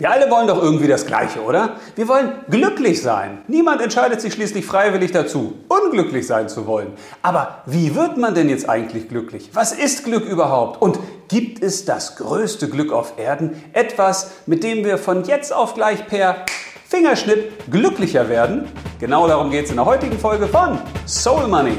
[0.00, 1.74] Wir alle wollen doch irgendwie das Gleiche, oder?
[1.94, 3.42] Wir wollen glücklich sein.
[3.48, 6.94] Niemand entscheidet sich schließlich freiwillig dazu, unglücklich sein zu wollen.
[7.20, 9.50] Aber wie wird man denn jetzt eigentlich glücklich?
[9.52, 10.80] Was ist Glück überhaupt?
[10.80, 13.62] Und gibt es das größte Glück auf Erden?
[13.74, 16.46] Etwas, mit dem wir von jetzt auf gleich per
[16.88, 18.68] Fingerschnitt glücklicher werden?
[19.00, 21.76] Genau darum geht es in der heutigen Folge von Soul Money.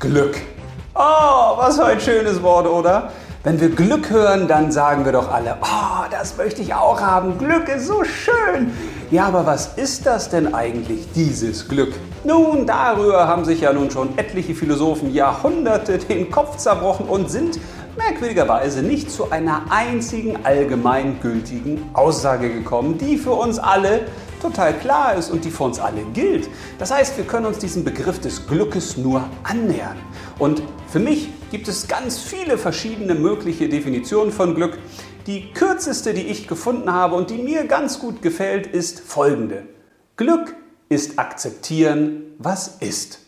[0.00, 0.36] Glück.
[0.96, 3.12] Oh, was für ein schönes Wort, oder?
[3.44, 7.38] Wenn wir Glück hören, dann sagen wir doch alle, oh, das möchte ich auch haben.
[7.38, 8.70] Glück ist so schön.
[9.10, 11.92] Ja, aber was ist das denn eigentlich, dieses Glück?
[12.22, 17.58] Nun, darüber haben sich ja nun schon etliche Philosophen Jahrhunderte den Kopf zerbrochen und sind
[17.96, 24.02] merkwürdigerweise nicht zu einer einzigen allgemeingültigen Aussage gekommen, die für uns alle
[24.40, 26.48] total klar ist und die für uns alle gilt.
[26.78, 29.96] Das heißt, wir können uns diesem Begriff des Glückes nur annähern.
[30.38, 34.78] Und für mich gibt es ganz viele verschiedene mögliche Definitionen von Glück.
[35.26, 39.64] Die kürzeste, die ich gefunden habe und die mir ganz gut gefällt, ist folgende.
[40.16, 40.56] Glück
[40.88, 43.18] ist akzeptieren, was ist.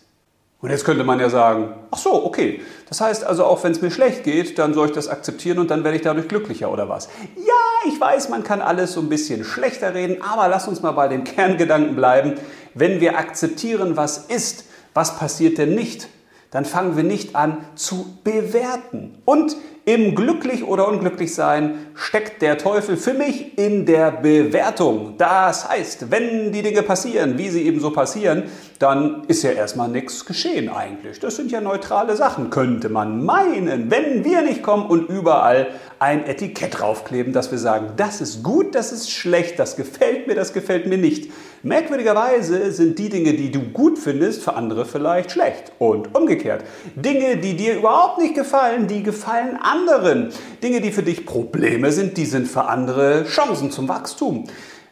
[0.63, 2.63] Und jetzt könnte man ja sagen, ach so, okay.
[2.89, 5.71] Das heißt also, auch wenn es mir schlecht geht, dann soll ich das akzeptieren und
[5.71, 7.11] dann werde ich dadurch glücklicher oder was?
[7.37, 10.93] Ja, ich weiß, man kann alles so ein bisschen schlechter reden, aber lass uns mal
[10.93, 12.37] bei dem Kerngedanken bleiben.
[12.73, 16.09] Wenn wir akzeptieren, was ist, was passiert denn nicht?
[16.55, 19.19] Dann fangen wir nicht an zu bewerten.
[19.25, 25.15] Und im glücklich oder unglücklich sein steckt der Teufel für mich in der Bewertung.
[25.19, 28.45] Das heißt, wenn die Dinge passieren, wie sie eben so passieren,
[28.79, 31.19] dann ist ja erstmal nichts geschehen eigentlich.
[31.19, 35.67] Das sind ja neutrale Sachen, könnte man meinen, wenn wir nicht kommen und überall
[36.05, 40.35] ein Etikett draufkleben, dass wir sagen, das ist gut, das ist schlecht, das gefällt mir,
[40.35, 41.33] das gefällt mir nicht.
[41.63, 46.63] Merkwürdigerweise sind die Dinge, die du gut findest, für andere vielleicht schlecht und umgekehrt.
[46.95, 50.29] Dinge, die dir überhaupt nicht gefallen, die gefallen anderen.
[50.63, 54.45] Dinge, die für dich Probleme sind, die sind für andere Chancen zum Wachstum.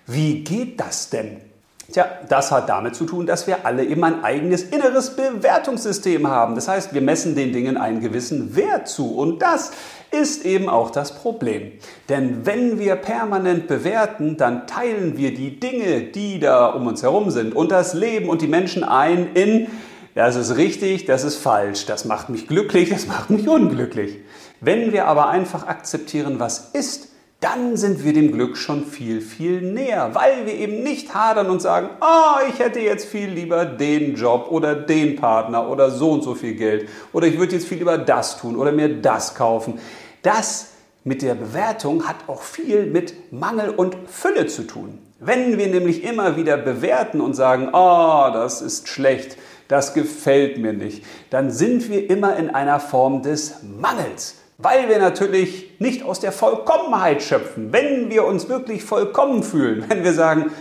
[0.07, 1.52] Wie geht das denn?
[1.93, 6.55] Tja, das hat damit zu tun, dass wir alle eben ein eigenes inneres Bewertungssystem haben.
[6.55, 9.15] Das heißt, wir messen den Dingen einen gewissen Wert zu.
[9.15, 9.73] Und das
[10.11, 11.73] ist eben auch das Problem.
[12.09, 17.31] Denn wenn wir permanent bewerten, dann teilen wir die Dinge, die da um uns herum
[17.31, 19.69] sind und das Leben und die Menschen ein in,
[20.15, 24.19] das ist richtig, das ist falsch, das macht mich glücklich, das macht mich unglücklich.
[24.61, 27.09] Wenn wir aber einfach akzeptieren, was ist,
[27.43, 31.61] dann sind wir dem Glück schon viel, viel näher, weil wir eben nicht hadern und
[31.61, 36.23] sagen, oh, ich hätte jetzt viel lieber den Job oder den Partner oder so und
[36.23, 39.81] so viel Geld oder ich würde jetzt viel lieber das tun oder mir das kaufen.
[40.23, 40.69] Das
[41.03, 45.01] mit der Bewertung hat auch viel mit Mangel und Fülle zu tun.
[45.19, 49.37] Wenn wir nämlich immer wieder bewerten und sagen, oh, das ist schlecht,
[49.67, 54.99] das gefällt mir nicht, dann sind wir immer in einer Form des Mangels weil wir
[54.99, 57.73] natürlich nicht aus der Vollkommenheit schöpfen.
[57.73, 60.53] Wenn wir uns wirklich vollkommen fühlen, wenn wir sagen,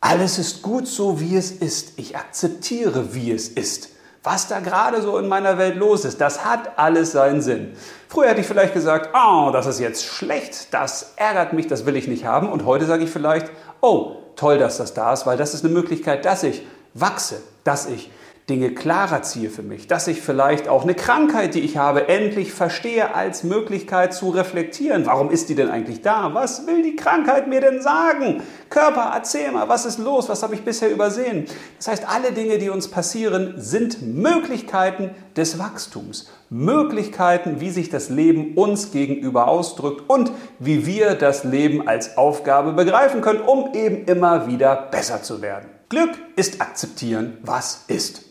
[0.00, 3.90] alles ist gut so, wie es ist, ich akzeptiere, wie es ist,
[4.22, 7.72] was da gerade so in meiner Welt los ist, das hat alles seinen Sinn.
[8.08, 11.96] Früher hätte ich vielleicht gesagt, oh, das ist jetzt schlecht, das ärgert mich, das will
[11.96, 12.48] ich nicht haben.
[12.48, 13.50] Und heute sage ich vielleicht,
[13.80, 17.86] oh, toll, dass das da ist, weil das ist eine Möglichkeit, dass ich wachse, dass
[17.86, 18.10] ich
[18.50, 22.52] Dinge klarer ziehe für mich, dass ich vielleicht auch eine Krankheit, die ich habe, endlich
[22.52, 25.06] verstehe als Möglichkeit zu reflektieren.
[25.06, 26.34] Warum ist die denn eigentlich da?
[26.34, 28.42] Was will die Krankheit mir denn sagen?
[28.68, 30.28] Körper, erzähl mal, was ist los?
[30.28, 31.46] Was habe ich bisher übersehen?
[31.78, 36.28] Das heißt, alle Dinge, die uns passieren, sind Möglichkeiten des Wachstums.
[36.50, 42.72] Möglichkeiten, wie sich das Leben uns gegenüber ausdrückt und wie wir das Leben als Aufgabe
[42.72, 45.68] begreifen können, um eben immer wieder besser zu werden.
[45.88, 48.29] Glück ist akzeptieren, was ist.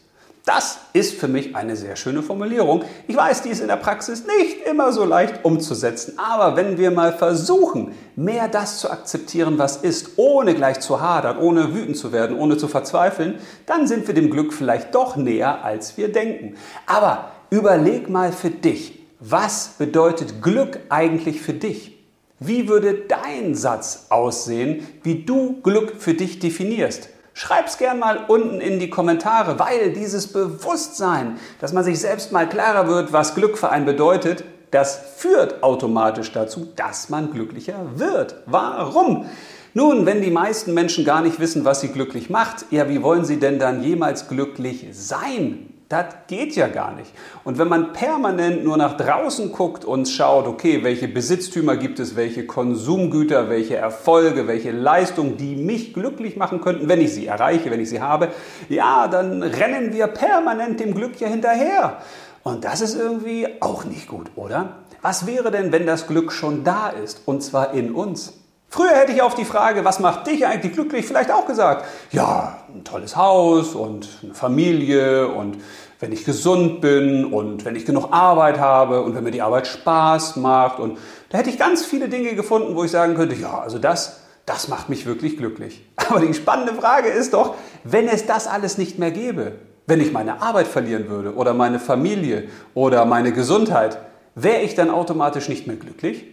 [0.49, 2.83] Das ist für mich eine sehr schöne Formulierung.
[3.07, 6.89] Ich weiß, die ist in der Praxis nicht immer so leicht umzusetzen, aber wenn wir
[6.89, 12.11] mal versuchen, mehr das zu akzeptieren, was ist, ohne gleich zu hadern, ohne wütend zu
[12.11, 13.35] werden, ohne zu verzweifeln,
[13.67, 16.55] dann sind wir dem Glück vielleicht doch näher, als wir denken.
[16.87, 22.03] Aber überleg mal für dich, was bedeutet Glück eigentlich für dich?
[22.39, 27.09] Wie würde dein Satz aussehen, wie du Glück für dich definierst?
[27.39, 32.49] Schreib's gern mal unten in die Kommentare, weil dieses Bewusstsein, dass man sich selbst mal
[32.49, 38.35] klarer wird, was Glück für einen bedeutet, das führt automatisch dazu, dass man glücklicher wird.
[38.45, 39.29] Warum?
[39.73, 43.23] Nun, wenn die meisten Menschen gar nicht wissen, was sie glücklich macht, ja, wie wollen
[43.23, 45.78] sie denn dann jemals glücklich sein?
[45.89, 47.11] Das geht ja gar nicht.
[47.43, 52.15] Und wenn man permanent nur nach draußen guckt und schaut, okay, welche Besitztümer gibt es,
[52.15, 57.71] welche Konsumgüter, welche Erfolge, welche Leistungen, die mich glücklich machen könnten, wenn ich sie erreiche,
[57.71, 58.27] wenn ich sie habe,
[58.69, 61.97] ja, dann rennen wir permanent dem Glück ja hinterher.
[62.43, 64.75] Und das ist irgendwie auch nicht gut, oder?
[65.01, 68.38] Was wäre denn, wenn das Glück schon da ist und zwar in uns?
[68.71, 72.59] Früher hätte ich auf die Frage, was macht dich eigentlich glücklich, vielleicht auch gesagt, ja,
[72.73, 75.57] ein tolles Haus und eine Familie und
[75.99, 79.65] wenn ich gesund bin und wenn ich genug Arbeit habe und wenn mir die Arbeit
[79.65, 80.99] Spaß macht und
[81.29, 84.67] da hätte ich ganz viele Dinge gefunden, wo ich sagen könnte, ja, also das, das
[84.67, 85.83] macht mich wirklich glücklich.
[85.95, 89.53] Aber die spannende Frage ist doch, wenn es das alles nicht mehr gäbe,
[89.87, 93.97] wenn ich meine Arbeit verlieren würde oder meine Familie oder meine Gesundheit,
[94.35, 96.23] wäre ich dann automatisch nicht mehr glücklich?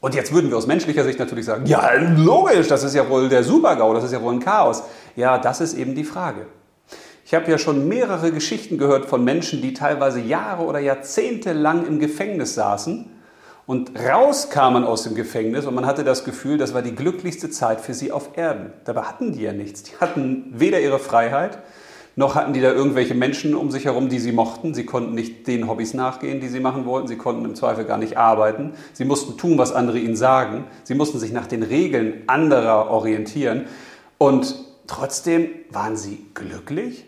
[0.00, 3.28] Und jetzt würden wir aus menschlicher Sicht natürlich sagen, ja, logisch, das ist ja wohl
[3.28, 4.84] der Supergau, das ist ja wohl ein Chaos.
[5.16, 6.46] Ja, das ist eben die Frage.
[7.24, 11.86] Ich habe ja schon mehrere Geschichten gehört von Menschen, die teilweise Jahre oder Jahrzehnte lang
[11.86, 13.10] im Gefängnis saßen
[13.66, 17.82] und rauskamen aus dem Gefängnis und man hatte das Gefühl, das war die glücklichste Zeit
[17.82, 18.72] für sie auf Erden.
[18.86, 19.82] Dabei hatten die ja nichts.
[19.82, 21.58] Die hatten weder ihre Freiheit,
[22.18, 24.74] noch hatten die da irgendwelche Menschen um sich herum, die sie mochten.
[24.74, 27.06] Sie konnten nicht den Hobbys nachgehen, die sie machen wollten.
[27.06, 28.72] Sie konnten im Zweifel gar nicht arbeiten.
[28.92, 30.64] Sie mussten tun, was andere ihnen sagen.
[30.82, 33.66] Sie mussten sich nach den Regeln anderer orientieren.
[34.18, 34.56] Und
[34.88, 37.04] trotzdem waren sie glücklich?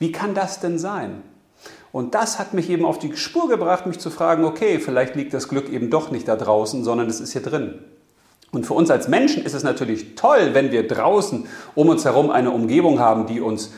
[0.00, 1.22] Wie kann das denn sein?
[1.92, 5.34] Und das hat mich eben auf die Spur gebracht, mich zu fragen, okay, vielleicht liegt
[5.34, 7.78] das Glück eben doch nicht da draußen, sondern es ist hier drin.
[8.50, 11.46] Und für uns als Menschen ist es natürlich toll, wenn wir draußen
[11.76, 13.70] um uns herum eine Umgebung haben, die uns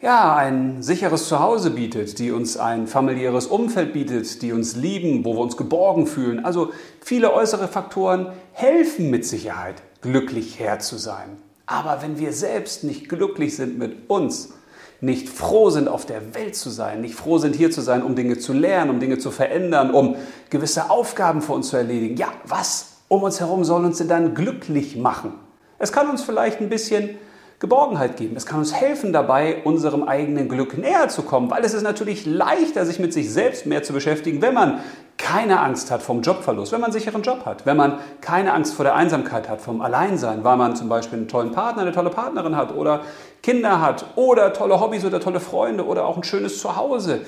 [0.00, 5.34] ja, ein sicheres Zuhause bietet, die uns ein familiäres Umfeld bietet, die uns lieben, wo
[5.34, 6.44] wir uns geborgen fühlen.
[6.44, 11.36] Also viele äußere Faktoren helfen mit Sicherheit, glücklich Herr zu sein.
[11.66, 14.54] Aber wenn wir selbst nicht glücklich sind mit uns,
[15.02, 18.16] nicht froh sind, auf der Welt zu sein, nicht froh sind, hier zu sein, um
[18.16, 20.16] Dinge zu lernen, um Dinge zu verändern, um
[20.48, 24.34] gewisse Aufgaben für uns zu erledigen, ja, was um uns herum soll uns denn dann
[24.34, 25.34] glücklich machen?
[25.78, 27.18] Es kann uns vielleicht ein bisschen
[27.60, 28.36] Geborgenheit geben.
[28.36, 32.24] Es kann uns helfen dabei, unserem eigenen Glück näher zu kommen, weil es ist natürlich
[32.24, 34.80] leichter, sich mit sich selbst mehr zu beschäftigen, wenn man
[35.18, 38.72] keine Angst hat vom Jobverlust, wenn man einen sicheren Job hat, wenn man keine Angst
[38.72, 42.08] vor der Einsamkeit hat, vom Alleinsein, weil man zum Beispiel einen tollen Partner, eine tolle
[42.08, 43.02] Partnerin hat oder
[43.42, 47.20] Kinder hat oder tolle Hobbys oder tolle Freunde oder auch ein schönes Zuhause.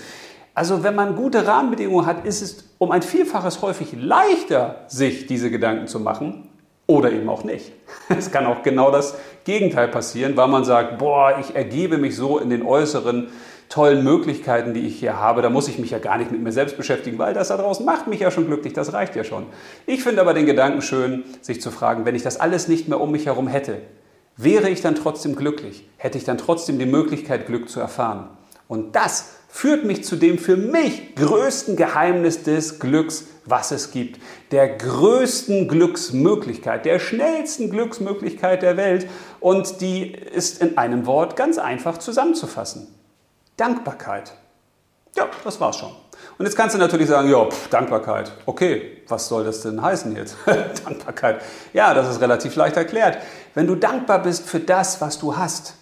[0.54, 5.50] Also wenn man gute Rahmenbedingungen hat, ist es um ein Vielfaches häufig leichter, sich diese
[5.50, 6.48] Gedanken zu machen,
[6.92, 7.72] oder eben auch nicht.
[8.08, 12.38] Es kann auch genau das Gegenteil passieren, weil man sagt, boah, ich ergebe mich so
[12.38, 13.28] in den äußeren
[13.68, 15.40] tollen Möglichkeiten, die ich hier habe.
[15.40, 17.86] Da muss ich mich ja gar nicht mit mir selbst beschäftigen, weil das da draußen
[17.86, 19.46] macht mich ja schon glücklich, das reicht ja schon.
[19.86, 23.00] Ich finde aber den Gedanken schön, sich zu fragen, wenn ich das alles nicht mehr
[23.00, 23.78] um mich herum hätte,
[24.36, 25.88] wäre ich dann trotzdem glücklich?
[25.96, 28.28] Hätte ich dann trotzdem die Möglichkeit, Glück zu erfahren?
[28.68, 34.20] Und das führt mich zu dem für mich größten Geheimnis des Glücks, was es gibt.
[34.50, 39.08] Der größten Glücksmöglichkeit, der schnellsten Glücksmöglichkeit der Welt.
[39.40, 42.88] Und die ist in einem Wort ganz einfach zusammenzufassen.
[43.58, 44.32] Dankbarkeit.
[45.16, 45.92] Ja, das war's schon.
[46.38, 48.32] Und jetzt kannst du natürlich sagen, ja, Dankbarkeit.
[48.46, 50.36] Okay, was soll das denn heißen jetzt?
[50.84, 51.42] Dankbarkeit.
[51.74, 53.18] Ja, das ist relativ leicht erklärt.
[53.54, 55.74] Wenn du dankbar bist für das, was du hast,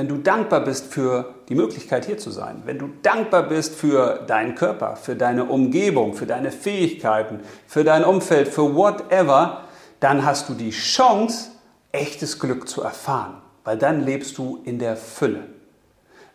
[0.00, 4.24] wenn du dankbar bist für die Möglichkeit hier zu sein, wenn du dankbar bist für
[4.26, 9.64] deinen Körper, für deine Umgebung, für deine Fähigkeiten, für dein Umfeld, für whatever,
[10.00, 11.50] dann hast du die Chance,
[11.92, 15.44] echtes Glück zu erfahren, weil dann lebst du in der Fülle.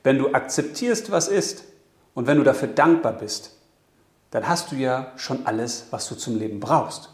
[0.04, 1.64] Wenn du akzeptierst, was ist
[2.14, 3.58] und wenn du dafür dankbar bist,
[4.30, 7.10] dann hast du ja schon alles, was du zum Leben brauchst.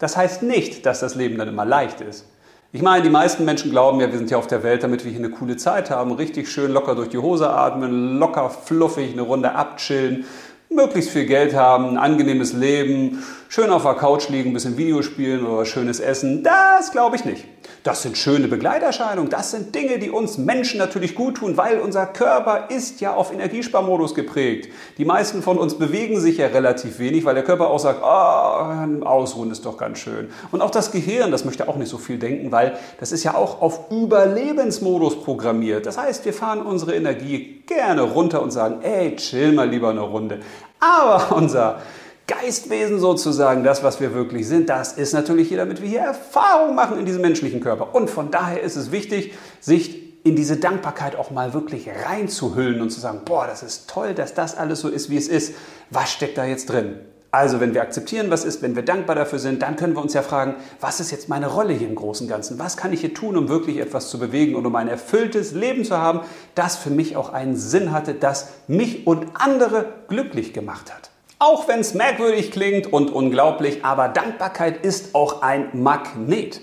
[0.00, 2.26] Das heißt nicht, dass das Leben dann immer leicht ist.
[2.74, 5.10] Ich meine, die meisten Menschen glauben ja, wir sind hier auf der Welt, damit wir
[5.10, 9.20] hier eine coole Zeit haben, richtig schön locker durch die Hose atmen, locker fluffig eine
[9.20, 10.24] Runde abchillen,
[10.74, 15.46] möglichst viel Geld haben, ein angenehmes Leben, schön auf der Couch liegen, ein bisschen Videospielen
[15.46, 16.42] oder schönes Essen.
[16.42, 17.44] Das glaube ich nicht.
[17.82, 19.28] Das sind schöne Begleiterscheinungen.
[19.28, 23.32] Das sind Dinge, die uns Menschen natürlich gut tun, weil unser Körper ist ja auf
[23.32, 24.68] Energiesparmodus geprägt.
[24.98, 29.04] Die meisten von uns bewegen sich ja relativ wenig, weil der Körper auch sagt, oh,
[29.04, 30.28] ausruhen ist doch ganz schön.
[30.52, 33.34] Und auch das Gehirn, das möchte auch nicht so viel denken, weil das ist ja
[33.34, 35.84] auch auf Überlebensmodus programmiert.
[35.84, 40.00] Das heißt, wir fahren unsere Energie gerne runter und sagen, ey, chill mal lieber eine
[40.00, 40.40] Runde.
[40.80, 41.80] Aber unser
[42.26, 46.74] Geistwesen sozusagen, das, was wir wirklich sind, das ist natürlich hier, damit wir hier Erfahrung
[46.74, 47.94] machen in diesem menschlichen Körper.
[47.94, 52.90] Und von daher ist es wichtig, sich in diese Dankbarkeit auch mal wirklich reinzuhüllen und
[52.90, 55.54] zu sagen, boah, das ist toll, dass das alles so ist, wie es ist.
[55.90, 57.00] Was steckt da jetzt drin?
[57.34, 60.12] Also, wenn wir akzeptieren, was ist, wenn wir dankbar dafür sind, dann können wir uns
[60.12, 62.58] ja fragen, was ist jetzt meine Rolle hier im Großen und Ganzen?
[62.58, 65.82] Was kann ich hier tun, um wirklich etwas zu bewegen und um ein erfülltes Leben
[65.82, 66.20] zu haben,
[66.54, 71.08] das für mich auch einen Sinn hatte, das mich und andere glücklich gemacht hat?
[71.38, 76.60] Auch wenn es merkwürdig klingt und unglaublich, aber Dankbarkeit ist auch ein Magnet.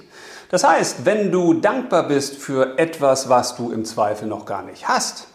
[0.52, 4.88] Das heißt, wenn du dankbar bist für etwas, was du im Zweifel noch gar nicht
[4.88, 5.30] hast,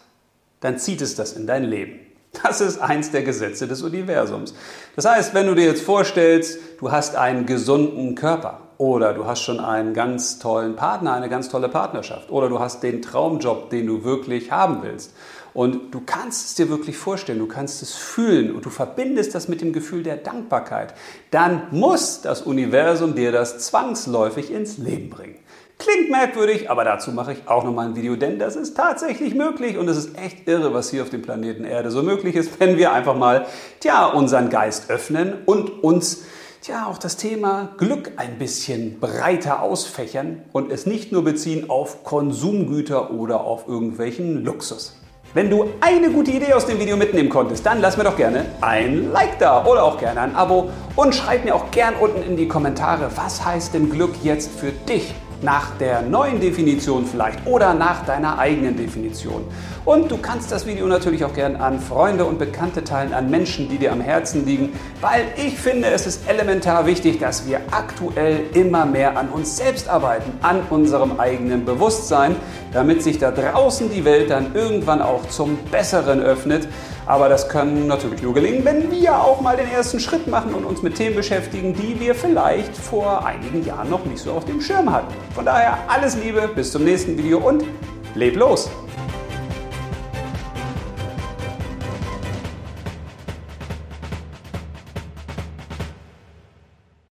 [0.61, 2.04] dann zieht es das in dein Leben.
[2.43, 4.53] Das ist eins der Gesetze des Universums.
[4.95, 9.41] Das heißt, wenn du dir jetzt vorstellst, du hast einen gesunden Körper oder du hast
[9.41, 13.87] schon einen ganz tollen Partner, eine ganz tolle Partnerschaft oder du hast den Traumjob, den
[13.87, 15.13] du wirklich haben willst
[15.55, 19.47] und du kannst es dir wirklich vorstellen, du kannst es fühlen und du verbindest das
[19.47, 20.93] mit dem Gefühl der Dankbarkeit,
[21.31, 25.39] dann muss das Universum dir das zwangsläufig ins Leben bringen.
[25.77, 29.77] Klingt merkwürdig, aber dazu mache ich auch nochmal ein Video, denn das ist tatsächlich möglich
[29.77, 32.77] und es ist echt irre, was hier auf dem Planeten Erde so möglich ist, wenn
[32.77, 33.45] wir einfach mal,
[33.81, 36.23] tja, unseren Geist öffnen und uns,
[36.61, 42.05] tja, auch das Thema Glück ein bisschen breiter ausfächern und es nicht nur beziehen auf
[42.05, 44.95] Konsumgüter oder auf irgendwelchen Luxus.
[45.33, 48.45] Wenn du eine gute Idee aus dem Video mitnehmen konntest, dann lass mir doch gerne
[48.61, 52.37] ein Like da oder auch gerne ein Abo und schreib mir auch gern unten in
[52.37, 55.13] die Kommentare, was heißt denn Glück jetzt für dich?
[55.41, 59.43] Nach der neuen Definition vielleicht oder nach deiner eigenen Definition.
[59.85, 63.69] Und du kannst das Video natürlich auch gern an Freunde und Bekannte teilen, an Menschen,
[63.69, 68.41] die dir am Herzen liegen, weil ich finde, es ist elementar wichtig, dass wir aktuell
[68.53, 72.35] immer mehr an uns selbst arbeiten, an unserem eigenen Bewusstsein,
[72.73, 76.67] damit sich da draußen die Welt dann irgendwann auch zum Besseren öffnet.
[77.07, 80.65] Aber das kann natürlich nur gelingen, wenn wir auch mal den ersten Schritt machen und
[80.65, 84.59] uns mit Themen beschäftigen, die wir vielleicht vor einigen Jahren noch nicht so auf dem
[84.59, 85.13] Schirm hatten.
[85.35, 87.65] Von daher alles Liebe, bis zum nächsten Video und
[88.15, 88.69] leb los!